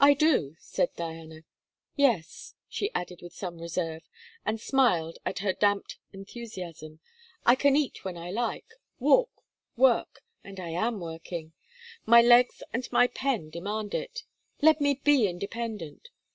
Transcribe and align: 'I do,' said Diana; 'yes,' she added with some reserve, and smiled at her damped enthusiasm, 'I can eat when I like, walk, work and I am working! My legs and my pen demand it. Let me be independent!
'I 0.00 0.12
do,' 0.12 0.56
said 0.58 0.90
Diana; 0.96 1.40
'yes,' 1.94 2.52
she 2.68 2.90
added 2.94 3.22
with 3.22 3.32
some 3.32 3.58
reserve, 3.58 4.02
and 4.44 4.60
smiled 4.60 5.16
at 5.24 5.38
her 5.38 5.54
damped 5.54 5.96
enthusiasm, 6.12 7.00
'I 7.46 7.54
can 7.54 7.74
eat 7.74 8.04
when 8.04 8.18
I 8.18 8.30
like, 8.30 8.66
walk, 8.98 9.30
work 9.74 10.20
and 10.44 10.60
I 10.60 10.68
am 10.72 11.00
working! 11.00 11.54
My 12.04 12.20
legs 12.20 12.62
and 12.74 12.86
my 12.92 13.06
pen 13.06 13.48
demand 13.48 13.94
it. 13.94 14.24
Let 14.60 14.78
me 14.78 15.00
be 15.02 15.26
independent! 15.26 16.10